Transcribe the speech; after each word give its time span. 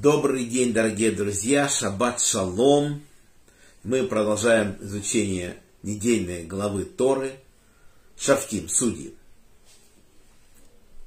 Добрый 0.00 0.46
день, 0.46 0.72
дорогие 0.72 1.10
друзья, 1.10 1.68
шаббат 1.68 2.18
шалом. 2.18 3.02
Мы 3.84 4.04
продолжаем 4.04 4.78
изучение 4.80 5.58
недельной 5.82 6.44
главы 6.44 6.86
Торы, 6.86 7.34
Шафтим, 8.16 8.70
судьи. 8.70 9.14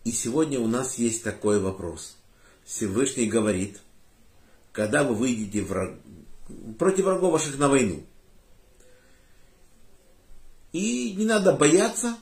И 0.04 0.12
сегодня 0.12 0.60
у 0.60 0.68
нас 0.68 1.00
есть 1.00 1.24
такой 1.24 1.60
вопрос. 1.60 2.16
Всевышний 2.64 3.26
говорит, 3.26 3.82
когда 4.72 5.04
вы 5.04 5.16
выйдете 5.16 5.64
враг... 5.64 5.96
против 6.78 7.06
врагов 7.06 7.34
ваших 7.34 7.58
на 7.58 7.70
войну, 7.70 8.04
и 10.74 11.16
не 11.18 11.26
надо 11.26 11.54
бояться, 11.54 12.20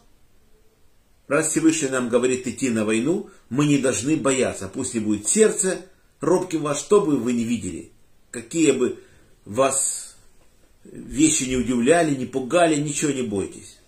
раз 1.27 1.50
Всевышний 1.50 1.89
нам 1.89 2.07
говорит 2.07 2.48
идти 2.48 2.70
на 2.70 2.86
войну, 2.86 3.30
мы 3.50 3.66
не 3.66 3.80
должны 3.80 4.16
бояться. 4.16 4.70
Пусть 4.70 4.93
не 4.93 5.02
будет 5.02 5.27
сердце 5.27 5.89
робким 6.24 6.62
вас, 6.62 6.80
что 6.80 7.02
бы 7.02 7.18
вы 7.18 7.34
не 7.34 7.43
видели, 7.43 7.92
какие 8.32 8.71
бы 8.71 9.00
вас 9.46 10.16
вещи 10.84 11.43
не 11.43 11.57
удивляли, 11.57 12.16
не 12.16 12.25
пугали, 12.25 12.75
ничего 12.75 13.11
не 13.11 13.21
бойтесь. 13.21 13.80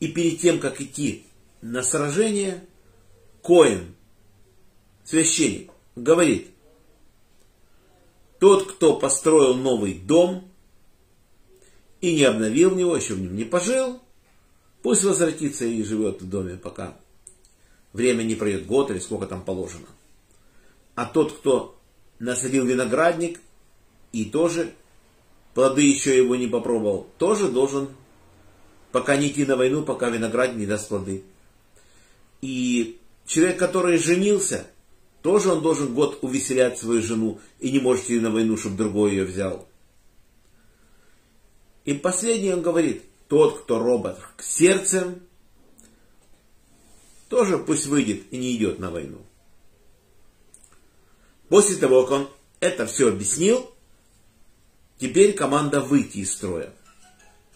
И 0.00 0.08
перед 0.08 0.40
тем, 0.40 0.58
как 0.58 0.80
идти 0.80 1.24
на 1.60 1.82
сражение, 1.82 2.64
Коин, 3.42 3.94
священник, 5.04 5.70
говорит, 5.96 6.48
тот, 8.38 8.72
кто 8.72 8.98
построил 8.98 9.54
новый 9.54 9.94
дом 9.94 10.48
и 12.00 12.14
не 12.14 12.24
обновил 12.24 12.70
в 12.70 12.76
него, 12.76 12.96
еще 12.96 13.14
в 13.14 13.20
нем 13.20 13.36
не 13.36 13.44
пожил, 13.44 14.00
пусть 14.82 15.04
возвратится 15.04 15.64
и 15.64 15.82
живет 15.82 16.22
в 16.22 16.28
доме, 16.28 16.56
пока 16.56 16.96
время 17.92 18.22
не 18.22 18.34
пройдет 18.34 18.66
год 18.66 18.90
или 18.90 18.98
сколько 18.98 19.26
там 19.26 19.44
положено. 19.44 19.86
А 20.94 21.06
тот, 21.06 21.32
кто 21.32 21.78
насадил 22.18 22.64
виноградник 22.66 23.40
и 24.12 24.24
тоже 24.26 24.72
плоды 25.54 25.82
еще 25.82 26.16
его 26.16 26.36
не 26.36 26.46
попробовал, 26.46 27.08
тоже 27.18 27.48
должен 27.48 27.88
пока 28.90 29.16
не 29.16 29.28
идти 29.28 29.44
на 29.44 29.56
войну, 29.56 29.82
пока 29.82 30.10
виноградник 30.10 30.58
не 30.58 30.66
даст 30.66 30.88
плоды. 30.88 31.24
И 32.42 32.98
человек, 33.26 33.58
который 33.58 33.96
женился, 33.98 34.66
тоже 35.22 35.50
он 35.50 35.62
должен 35.62 35.94
год 35.94 36.18
увеселять 36.22 36.78
свою 36.78 37.02
жену 37.02 37.40
и 37.60 37.70
не 37.70 37.80
может 37.80 38.04
идти 38.04 38.20
на 38.20 38.30
войну, 38.30 38.56
чтобы 38.56 38.76
другой 38.76 39.12
ее 39.12 39.24
взял. 39.24 39.68
И 41.84 41.94
последний 41.94 42.52
он 42.52 42.62
говорит, 42.62 43.02
тот, 43.28 43.62
кто 43.62 43.78
робот 43.78 44.18
к 44.36 44.42
сердцем, 44.42 45.20
тоже 47.28 47.58
пусть 47.58 47.86
выйдет 47.86 48.24
и 48.30 48.36
не 48.36 48.54
идет 48.54 48.78
на 48.78 48.90
войну. 48.90 49.18
После 51.52 51.76
того, 51.76 52.04
как 52.04 52.12
он 52.12 52.28
это 52.60 52.86
все 52.86 53.08
объяснил, 53.10 53.70
теперь 54.98 55.34
команда 55.34 55.82
выйти 55.82 56.20
из 56.20 56.32
строя. 56.32 56.72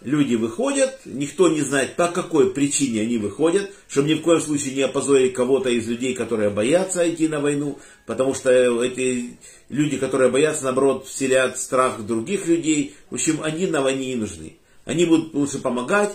Люди 0.02 0.34
выходят, 0.34 1.00
никто 1.06 1.48
не 1.48 1.62
знает, 1.62 1.96
по 1.96 2.08
какой 2.08 2.52
причине 2.52 3.00
они 3.00 3.16
выходят, 3.16 3.72
чтобы 3.88 4.08
ни 4.08 4.14
в 4.14 4.20
коем 4.20 4.42
случае 4.42 4.74
не 4.74 4.82
опозорить 4.82 5.32
кого-то 5.32 5.70
из 5.70 5.88
людей, 5.88 6.14
которые 6.14 6.50
боятся 6.50 7.10
идти 7.10 7.26
на 7.26 7.40
войну, 7.40 7.78
потому 8.04 8.34
что 8.34 8.50
эти 8.82 9.38
люди, 9.70 9.96
которые 9.96 10.30
боятся, 10.30 10.64
наоборот, 10.64 11.06
вселят 11.06 11.58
страх 11.58 12.04
других 12.04 12.46
людей. 12.48 12.94
В 13.08 13.14
общем, 13.14 13.42
они 13.42 13.66
на 13.66 13.80
войне 13.80 14.08
не 14.08 14.16
нужны. 14.16 14.58
Они 14.84 15.06
будут 15.06 15.32
лучше 15.32 15.58
помогать, 15.58 16.14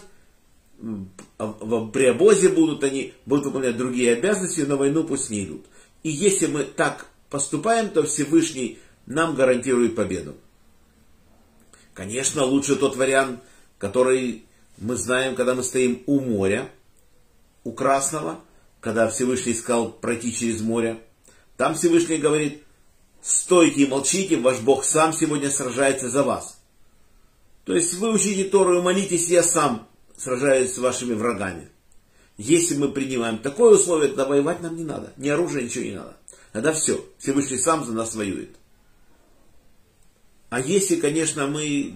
при 0.77 2.05
обозе 2.05 2.49
будут 2.49 2.83
они, 2.83 3.15
будут 3.25 3.45
выполнять 3.45 3.75
другие 3.75 4.13
обязанности, 4.13 4.61
на 4.61 4.77
войну 4.77 5.03
пусть 5.03 5.31
не 5.31 5.45
идут. 5.45 5.65
И 6.03 6.11
если 6.11 6.45
мы 6.45 6.63
так 6.63 7.07
поступаем, 7.31 7.89
то 7.89 8.03
Всевышний 8.03 8.77
нам 9.07 9.35
гарантирует 9.35 9.95
победу. 9.95 10.35
Конечно, 11.95 12.43
лучше 12.43 12.75
тот 12.75 12.95
вариант, 12.95 13.39
который 13.79 14.45
мы 14.77 14.95
знаем, 14.95 15.35
когда 15.35 15.55
мы 15.55 15.63
стоим 15.63 16.03
у 16.05 16.19
моря, 16.19 16.69
у 17.63 17.71
Красного, 17.71 18.41
когда 18.79 19.07
Всевышний 19.07 19.53
искал 19.53 19.91
пройти 19.91 20.33
через 20.33 20.61
море. 20.61 21.01
Там 21.57 21.73
Всевышний 21.75 22.17
говорит, 22.17 22.63
стойте 23.21 23.83
и 23.83 23.87
молчите, 23.87 24.37
ваш 24.37 24.59
Бог 24.59 24.83
сам 24.83 25.13
сегодня 25.13 25.49
сражается 25.49 26.09
за 26.09 26.23
вас. 26.23 26.59
То 27.63 27.73
есть 27.73 27.93
вы 27.95 28.13
учите 28.13 28.45
Тору 28.45 28.79
и 28.79 28.81
молитесь, 28.81 29.29
я 29.29 29.43
сам 29.43 29.87
сражаюсь 30.17 30.73
с 30.73 30.77
вашими 30.79 31.13
врагами. 31.13 31.69
Если 32.37 32.75
мы 32.75 32.89
принимаем 32.89 33.37
такое 33.37 33.75
условие, 33.75 34.11
то 34.11 34.25
воевать 34.25 34.61
нам 34.61 34.75
не 34.75 34.83
надо. 34.83 35.13
Ни 35.17 35.29
оружия, 35.29 35.61
ничего 35.61 35.83
не 35.83 35.95
надо. 35.95 36.17
Тогда 36.51 36.73
все, 36.73 37.03
Всевышний 37.17 37.57
сам 37.57 37.85
за 37.85 37.93
нас 37.93 38.15
воюет. 38.15 38.55
А 40.49 40.59
если, 40.59 40.97
конечно, 40.97 41.47
мы 41.47 41.95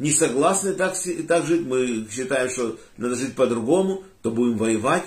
не 0.00 0.10
согласны 0.10 0.72
так, 0.72 0.96
так 1.28 1.46
жить, 1.46 1.66
мы 1.66 2.08
считаем, 2.10 2.50
что 2.50 2.78
надо 2.96 3.14
жить 3.14 3.34
по-другому, 3.34 4.02
то 4.22 4.30
будем 4.30 4.56
воевать. 4.56 5.04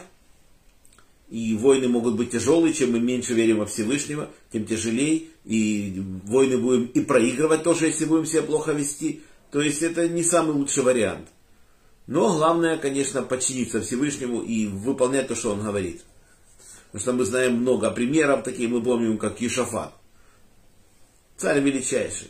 И 1.30 1.56
войны 1.56 1.88
могут 1.88 2.16
быть 2.16 2.32
тяжелые, 2.32 2.74
чем 2.74 2.92
мы 2.92 3.00
меньше 3.00 3.34
верим 3.34 3.58
во 3.58 3.66
Всевышнего, 3.66 4.30
тем 4.52 4.66
тяжелее. 4.66 5.24
И 5.46 6.02
войны 6.26 6.60
будем 6.60 6.86
и 6.86 7.02
проигрывать 7.02 7.64
тоже, 7.64 7.88
если 7.88 8.06
будем 8.06 8.26
себя 8.26 8.44
плохо 8.44 8.72
вести. 8.72 9.24
То 9.52 9.60
есть 9.62 9.82
это 9.82 10.08
не 10.08 10.24
самый 10.24 10.54
лучший 10.54 10.84
вариант. 10.84 11.28
Но 12.06 12.32
главное, 12.38 12.78
конечно, 12.78 13.24
подчиниться 13.24 13.82
Всевышнему 13.82 14.42
и 14.42 14.68
выполнять 14.68 15.28
то, 15.28 15.36
что 15.36 15.52
он 15.52 15.64
говорит. 15.64 16.04
Потому 16.94 17.02
что 17.02 17.14
мы 17.14 17.26
знаем 17.26 17.56
много 17.56 17.90
примеров 17.90 18.44
таких, 18.44 18.70
мы 18.70 18.80
помним, 18.80 19.18
как 19.18 19.42
Ешафат. 19.42 19.96
Царь 21.38 21.60
величайший. 21.60 22.30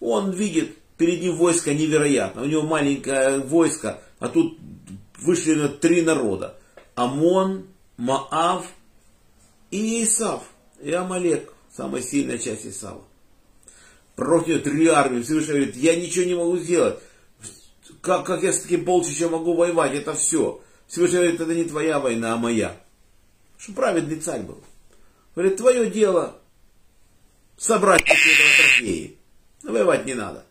Он 0.00 0.30
видит, 0.30 0.74
перед 0.96 1.20
ним 1.20 1.36
войско 1.36 1.74
невероятно. 1.74 2.42
У 2.42 2.46
него 2.46 2.62
маленькое 2.62 3.40
войско, 3.40 4.00
а 4.20 4.28
тут 4.28 4.58
вышли 5.18 5.54
на 5.54 5.68
три 5.68 6.00
народа. 6.00 6.58
Амон, 6.94 7.66
Маав 7.98 8.66
и 9.70 10.02
Исав. 10.02 10.44
И 10.80 10.90
Амалек, 10.90 11.52
самая 11.70 12.00
сильная 12.00 12.38
часть 12.38 12.64
Исава. 12.64 13.04
Против 14.16 14.62
три 14.62 14.86
армии. 14.86 15.20
Всевышний 15.20 15.52
говорит, 15.52 15.76
я 15.76 15.94
ничего 15.94 16.24
не 16.24 16.34
могу 16.34 16.56
сделать. 16.56 16.98
Как, 18.00 18.24
как 18.24 18.42
я 18.42 18.54
с 18.54 18.60
таким 18.60 18.86
полчищем 18.86 19.32
могу 19.32 19.54
воевать? 19.54 19.92
Это 19.92 20.14
все. 20.14 20.62
Всевышний 20.86 21.18
говорит, 21.18 21.40
это 21.42 21.54
не 21.54 21.64
твоя 21.64 22.00
война, 22.00 22.32
а 22.32 22.38
моя. 22.38 22.74
Что 23.58 23.72
праведный 23.72 24.20
царь 24.20 24.42
был. 24.42 24.62
Говорит, 25.34 25.56
твое 25.56 25.90
дело 25.90 26.40
собрать 27.56 28.02
этого 28.02 28.16
трофеи. 28.56 29.18
Воевать 29.62 30.06
не 30.06 30.14
надо. 30.14 30.44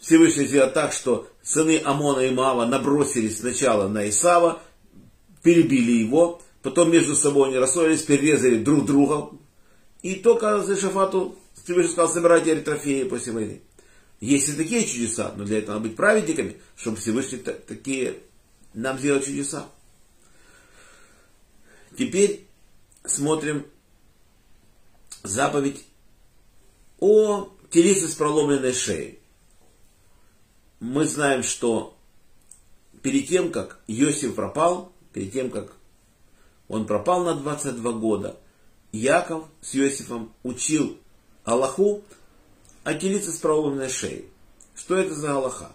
Всевышний 0.00 0.46
сделал 0.46 0.70
так, 0.72 0.92
что 0.92 1.28
сыны 1.42 1.80
Амона 1.84 2.20
и 2.20 2.30
Мава 2.30 2.64
набросились 2.64 3.38
сначала 3.38 3.88
на 3.88 4.08
Исава, 4.08 4.60
перебили 5.42 5.92
его, 5.92 6.40
потом 6.62 6.90
между 6.90 7.14
собой 7.14 7.48
они 7.48 7.58
рассорились, 7.58 8.02
перерезали 8.02 8.62
друг 8.62 8.86
друга. 8.86 9.30
И 10.02 10.16
только 10.16 10.60
за 10.62 10.76
Шафату 10.76 11.36
Всевышний 11.54 11.92
сказал, 11.92 12.12
собирайте 12.12 12.56
трофеи 12.56 13.04
после 13.04 13.32
войны. 13.32 13.60
Есть 14.20 14.48
и 14.48 14.52
такие 14.52 14.84
чудеса, 14.84 15.32
но 15.36 15.44
для 15.44 15.58
этого 15.58 15.74
надо 15.74 15.88
быть 15.88 15.96
праведниками, 15.96 16.56
чтобы 16.76 16.96
Всевышний 16.96 17.38
такие 17.38 18.14
нам 18.74 18.98
сделал 18.98 19.20
чудеса. 19.20 19.66
Теперь 21.96 22.46
смотрим 23.04 23.66
заповедь 25.22 25.84
о 26.98 27.50
телице 27.70 28.08
с 28.08 28.14
проломленной 28.14 28.72
шеей. 28.72 29.18
Мы 30.80 31.04
знаем, 31.04 31.42
что 31.42 31.96
перед 33.02 33.28
тем, 33.28 33.52
как 33.52 33.80
Иосиф 33.86 34.34
пропал, 34.34 34.92
перед 35.12 35.32
тем, 35.32 35.50
как 35.50 35.72
он 36.68 36.86
пропал 36.86 37.24
на 37.24 37.34
22 37.34 37.92
года, 37.92 38.38
Яков 38.92 39.46
с 39.60 39.74
Иосифом 39.74 40.32
учил 40.42 40.98
Аллаху 41.44 42.02
о 42.84 42.94
телице 42.94 43.32
с 43.32 43.38
проломленной 43.38 43.90
шеей. 43.90 44.28
Что 44.74 44.96
это 44.96 45.14
за 45.14 45.34
Аллаха? 45.34 45.72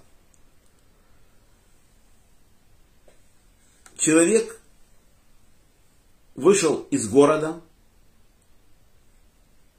Человек 3.98 4.57
вышел 6.38 6.88
из 6.92 7.10
города, 7.10 7.60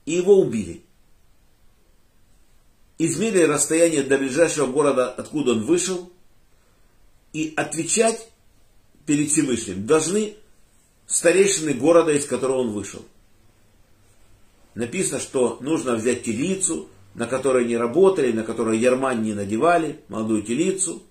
и 0.04 0.12
его 0.12 0.38
убили. 0.38 0.82
Измерили 2.98 3.44
расстояние 3.44 4.02
до 4.02 4.18
ближайшего 4.18 4.66
города, 4.66 5.10
откуда 5.10 5.52
он 5.52 5.64
вышел, 5.64 6.12
и 7.32 7.54
отвечать 7.56 8.28
перед 9.06 9.30
Всевышним 9.30 9.86
должны 9.86 10.34
старейшины 11.06 11.74
города, 11.74 12.12
из 12.12 12.26
которого 12.26 12.58
он 12.58 12.72
вышел. 12.72 13.04
Написано, 14.74 15.20
что 15.20 15.58
нужно 15.60 15.94
взять 15.94 16.24
телицу, 16.24 16.88
на 17.14 17.26
которой 17.26 17.66
не 17.66 17.76
работали, 17.76 18.32
на 18.32 18.42
которой 18.42 18.78
ярмань 18.78 19.22
не 19.22 19.34
надевали, 19.34 20.00
молодую 20.08 20.42
телицу, 20.42 21.02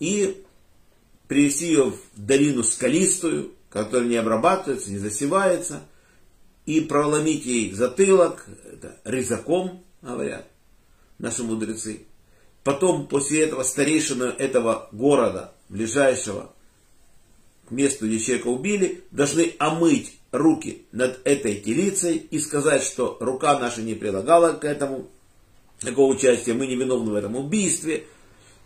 и 0.00 0.44
привести 1.28 1.66
ее 1.66 1.90
в 1.90 2.00
долину 2.16 2.62
скалистую, 2.62 3.52
который 3.70 4.08
не 4.08 4.16
обрабатывается, 4.16 4.90
не 4.90 4.98
засевается, 4.98 5.82
и 6.66 6.80
проломить 6.80 7.46
ей 7.46 7.72
затылок, 7.72 8.46
это 8.70 8.96
резаком, 9.04 9.84
говорят 10.02 10.46
наши 11.18 11.42
мудрецы. 11.42 12.02
Потом 12.64 13.06
после 13.06 13.44
этого 13.44 13.62
старейшина 13.62 14.34
этого 14.38 14.88
города, 14.92 15.54
ближайшего 15.68 16.52
к 17.66 17.70
месту, 17.70 18.06
где 18.06 18.18
человека 18.18 18.48
убили, 18.48 19.04
должны 19.10 19.54
омыть 19.58 20.18
руки 20.32 20.86
над 20.92 21.20
этой 21.26 21.56
телицей 21.56 22.16
и 22.16 22.38
сказать, 22.38 22.82
что 22.82 23.16
рука 23.20 23.58
наша 23.58 23.82
не 23.82 23.94
прилагала 23.94 24.52
к 24.52 24.64
этому 24.64 25.08
такого 25.80 26.14
участия, 26.14 26.54
мы 26.54 26.66
не 26.66 26.76
виновны 26.76 27.12
в 27.12 27.14
этом 27.14 27.36
убийстве. 27.36 28.04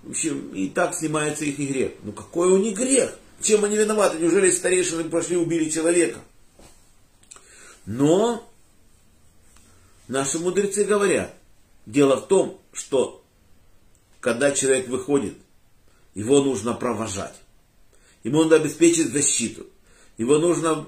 В 0.02 0.10
общем, 0.10 0.52
и 0.54 0.68
так 0.68 0.94
снимается 0.94 1.44
их 1.44 1.58
грех. 1.58 1.92
Ну 2.02 2.12
какой 2.12 2.48
у 2.48 2.58
них 2.58 2.76
грех? 2.76 3.16
Чем 3.42 3.64
они 3.64 3.76
виноваты? 3.76 4.18
Неужели 4.18 4.50
старейшины 4.50 5.04
пошли 5.04 5.36
убили 5.36 5.68
человека? 5.68 6.20
Но 7.86 8.48
наши 10.06 10.38
мудрецы 10.38 10.84
говорят, 10.84 11.34
дело 11.84 12.16
в 12.16 12.28
том, 12.28 12.60
что 12.72 13.24
когда 14.20 14.52
человек 14.52 14.88
выходит, 14.88 15.34
его 16.14 16.42
нужно 16.42 16.74
провожать. 16.74 17.34
Ему 18.22 18.44
надо 18.44 18.56
обеспечить 18.56 19.12
защиту. 19.12 19.66
Его 20.16 20.38
нужно 20.38 20.86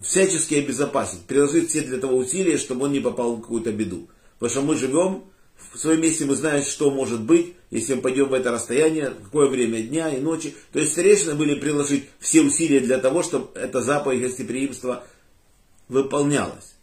всячески 0.00 0.54
обезопасить, 0.54 1.22
приложить 1.22 1.70
все 1.70 1.80
для 1.80 1.98
того 1.98 2.18
усилия, 2.18 2.58
чтобы 2.58 2.84
он 2.84 2.92
не 2.92 3.00
попал 3.00 3.36
в 3.36 3.40
какую-то 3.40 3.72
беду. 3.72 4.08
Потому 4.38 4.50
что 4.50 4.60
мы 4.62 4.76
живем 4.76 5.24
в 5.72 5.78
своем 5.78 6.00
месте, 6.00 6.24
мы 6.24 6.34
знаем, 6.34 6.64
что 6.64 6.90
может 6.90 7.22
быть, 7.22 7.54
если 7.70 7.94
мы 7.94 8.02
пойдем 8.02 8.28
в 8.28 8.34
это 8.34 8.50
расстояние, 8.50 9.10
какое 9.10 9.48
время 9.48 9.82
дня 9.82 10.08
и 10.10 10.20
ночи. 10.20 10.54
То 10.72 10.78
есть 10.78 10.92
старейшины 10.92 11.34
были 11.34 11.58
приложить 11.58 12.04
все 12.18 12.42
усилия 12.42 12.80
для 12.80 12.98
того, 12.98 13.22
чтобы 13.22 13.58
эта 13.58 13.80
заповедь 13.82 14.22
гостеприимства 14.22 15.06
выполнялась. 15.88 16.74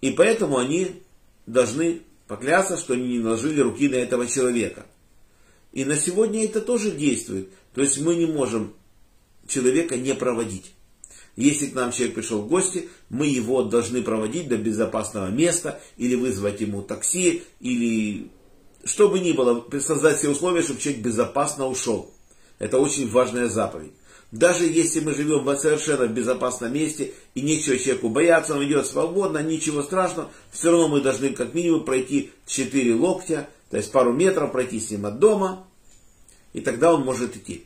И 0.00 0.10
поэтому 0.10 0.58
они 0.58 1.02
должны 1.46 2.02
поклясться, 2.26 2.76
что 2.76 2.94
они 2.94 3.08
не 3.08 3.18
наложили 3.18 3.60
руки 3.60 3.88
на 3.88 3.96
этого 3.96 4.26
человека. 4.26 4.86
И 5.72 5.84
на 5.84 5.96
сегодня 5.96 6.44
это 6.44 6.60
тоже 6.60 6.90
действует. 6.90 7.48
То 7.74 7.82
есть 7.82 8.00
мы 8.00 8.14
не 8.14 8.26
можем 8.26 8.74
человека 9.46 9.96
не 9.96 10.14
проводить. 10.14 10.74
Если 11.36 11.66
к 11.66 11.74
нам 11.74 11.90
человек 11.90 12.14
пришел 12.14 12.42
в 12.42 12.48
гости, 12.48 12.88
мы 13.08 13.26
его 13.26 13.62
должны 13.64 14.02
проводить 14.02 14.48
до 14.48 14.56
безопасного 14.56 15.28
места, 15.28 15.80
или 15.96 16.14
вызвать 16.14 16.60
ему 16.60 16.82
такси, 16.82 17.42
или 17.60 18.30
что 18.84 19.08
бы 19.08 19.18
ни 19.18 19.32
было, 19.32 19.64
создать 19.80 20.18
все 20.18 20.30
условия, 20.30 20.62
чтобы 20.62 20.80
человек 20.80 21.02
безопасно 21.02 21.66
ушел. 21.66 22.12
Это 22.58 22.78
очень 22.78 23.10
важная 23.10 23.48
заповедь. 23.48 23.92
Даже 24.30 24.64
если 24.64 25.00
мы 25.00 25.14
живем 25.14 25.44
в 25.44 25.56
совершенно 25.56 26.06
безопасном 26.06 26.72
месте 26.72 27.14
и 27.34 27.40
нечего 27.40 27.78
человеку 27.78 28.08
бояться, 28.08 28.54
он 28.54 28.64
идет 28.64 28.86
свободно, 28.86 29.38
ничего 29.38 29.82
страшного, 29.82 30.30
все 30.50 30.70
равно 30.70 30.88
мы 30.88 31.00
должны 31.00 31.30
как 31.30 31.54
минимум 31.54 31.84
пройти 31.84 32.30
4 32.46 32.94
локтя, 32.94 33.48
то 33.70 33.76
есть 33.76 33.92
пару 33.92 34.12
метров 34.12 34.50
пройти 34.50 34.80
с 34.80 34.90
ним 34.90 35.06
от 35.06 35.18
дома, 35.20 35.66
и 36.52 36.60
тогда 36.60 36.92
он 36.92 37.04
может 37.04 37.36
идти. 37.36 37.64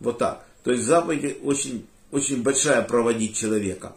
Вот 0.00 0.18
так. 0.18 0.46
То 0.64 0.72
есть 0.72 0.84
заповедь 0.84 1.38
очень 1.42 1.86
очень 2.10 2.42
большая 2.42 2.82
проводить 2.82 3.36
человека. 3.36 3.96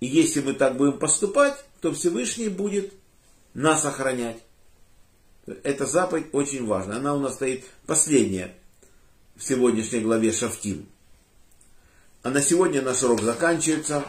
И 0.00 0.06
если 0.06 0.40
мы 0.40 0.54
так 0.54 0.76
будем 0.76 0.98
поступать, 0.98 1.54
то 1.80 1.92
Всевышний 1.92 2.48
будет 2.48 2.92
нас 3.54 3.84
охранять. 3.84 4.38
Эта 5.62 5.86
заповедь 5.86 6.26
очень 6.32 6.66
важна. 6.66 6.96
Она 6.96 7.14
у 7.14 7.20
нас 7.20 7.34
стоит 7.34 7.64
последняя 7.86 8.54
в 9.36 9.44
сегодняшней 9.44 10.00
главе 10.00 10.32
Шафтим. 10.32 10.86
А 12.22 12.30
на 12.30 12.40
сегодня 12.40 12.80
наш 12.82 13.02
урок 13.02 13.20
заканчивается. 13.20 14.04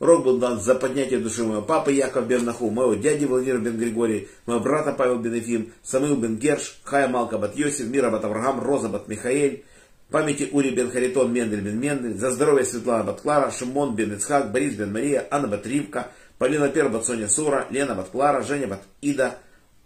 Урок 0.00 0.24
был 0.24 0.38
дан 0.38 0.60
за 0.60 0.74
поднятие 0.74 1.20
души 1.20 1.44
моего 1.44 1.62
папы 1.62 1.92
Яков 1.92 2.26
бен 2.26 2.44
Наху, 2.44 2.70
моего 2.70 2.94
дяди 2.94 3.26
Владимира 3.26 3.58
бен 3.58 3.76
Григорий, 3.76 4.28
моего 4.46 4.62
брата 4.62 4.92
Павел 4.92 5.18
бен 5.18 5.34
Ефим, 5.34 5.72
Самил 5.82 6.16
бен 6.16 6.36
Герш, 6.36 6.80
Хая 6.84 7.06
Малка 7.06 7.38
бат 7.38 7.54
Йосиф, 7.54 7.86
Мира 7.88 8.10
бат 8.10 8.24
Авраам, 8.24 8.60
Роза 8.60 8.88
бат 8.88 9.08
Михаэль, 9.08 9.64
памяти 10.10 10.48
Ури 10.52 10.70
бен 10.70 10.90
Харитон, 10.90 11.32
Мендель 11.32 11.60
бен 11.60 11.78
Мендель, 11.78 12.14
за 12.14 12.30
здоровье 12.30 12.64
Светлана 12.64 13.04
Батклара, 13.04 13.50
Шимон 13.50 13.94
бен 13.94 14.12
Ицхак, 14.14 14.52
Борис 14.52 14.76
бен 14.76 14.92
Мария, 14.92 15.26
Анна 15.30 15.48
бат 15.48 15.66
Ривка, 15.66 16.08
Полина 16.38 16.72
Пер 16.72 16.88
бат 16.88 17.04
Соня 17.06 17.28
Сура, 17.28 17.66
Лена 17.70 17.94
бат 17.94 18.10
Клара, 18.10 18.42
Женя 18.42 18.66
бат 18.66 18.82
Ида, 19.02 19.38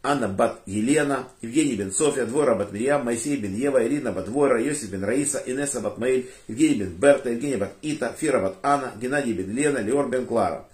Анна 0.03 0.29
бат 0.29 0.63
Елена, 0.67 1.29
Евгений 1.43 1.77
бен 1.77 1.93
София, 1.93 2.27
Двора 2.27 2.55
бат 2.55 2.73
Мирьям, 2.73 3.05
Моисей 3.05 3.37
бен 3.37 3.55
Ева, 3.55 3.85
Ирина 3.85 4.13
бат 4.13 4.27
Двора, 4.27 4.61
Йосиф 4.61 4.91
бен 4.91 5.05
Раиса, 5.05 5.43
Инесса 5.47 5.81
бат 5.81 5.99
Маэль, 5.99 6.27
Евгений 6.49 6.75
бен 6.75 6.95
Берта, 6.97 7.31
Евгений 7.31 7.57
бат 7.57 7.73
Ита, 7.83 8.15
Фира 8.17 8.41
бат 8.41 8.57
Анна, 8.63 8.93
Геннадий 9.01 9.33
бен 9.33 9.55
Лена, 9.55 9.83
Леор 9.83 10.09
бен 10.09 10.27
Клара. 10.27 10.65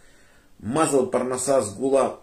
Мазал 0.61 1.11
Парнаса 1.11 1.63
Гула, 1.79 2.21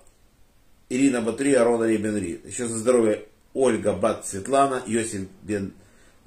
Ирина 0.89 1.21
Батри, 1.21 1.53
Арона 1.53 1.88
бен 1.88 2.15
Ри. 2.18 2.41
Еще 2.45 2.68
за 2.68 2.77
здоровье 2.77 3.25
Ольга 3.53 3.94
бат 3.94 4.27
Светлана, 4.27 4.83
Йосиф 4.85 5.27
бен 5.44 5.74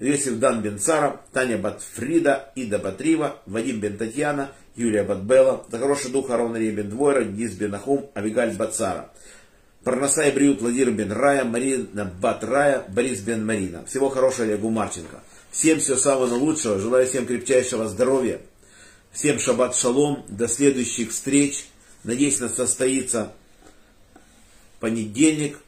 Йосиф 0.01 0.39
Дан 0.39 0.63
бен 0.63 0.79
Сара, 0.79 1.21
Таня 1.33 1.59
бат 1.59 1.83
Фрида, 1.83 2.53
Ида 2.57 2.79
Батрива, 2.79 3.37
Вадим 3.45 3.81
бен 3.81 3.99
Татьяна, 3.99 4.51
Юлия 4.75 5.05
бат 5.05 5.23
Бела, 5.23 5.67
за 5.71 5.79
хороший 5.79 6.11
дух 6.11 6.31
Арон 6.31 6.55
бен 6.55 6.89
Двойра, 6.89 7.23
Дис 7.25 7.53
бен 7.53 7.77
Авигаль 8.15 8.57
бат 8.57 8.75
Сара. 8.75 9.11
Парнасай 9.85 10.33
Бриют 10.33 10.63
Владимир 10.63 10.93
бен 10.93 11.13
Рая, 11.13 11.45
Марина 11.45 12.11
бат 12.19 12.43
Рая, 12.45 12.83
Борис 12.89 13.21
бен 13.21 13.45
Марина. 13.45 13.85
Всего 13.85 14.09
хорошего 14.09 14.47
Олегу 14.47 14.71
Марченко. 14.71 15.23
Всем 15.51 15.81
всего 15.81 15.97
самого 15.97 16.35
лучшего, 16.35 16.79
желаю 16.79 17.07
всем 17.07 17.27
крепчайшего 17.27 17.87
здоровья. 17.87 18.41
Всем 19.13 19.39
шаббат 19.39 19.77
шалом, 19.77 20.25
до 20.29 20.49
следующих 20.49 21.11
встреч. 21.11 21.67
Надеюсь, 22.05 22.41
нас 22.41 22.55
состоится 22.55 23.33
понедельник. 24.79 25.59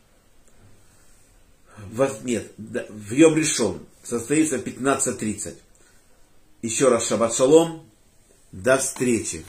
Нет, 2.23 2.51
в 2.57 3.13
Йом 3.13 3.37
решен 3.37 3.81
состоится 4.03 4.59
в 4.59 4.65
15.30. 4.65 5.55
Еще 6.63 6.89
раз 6.89 7.07
шаббат 7.07 7.35
шалом. 7.35 7.89
До 8.53 8.79
встречи. 8.79 9.45